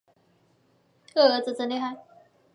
[1.13, 1.95] 二儿子真厉害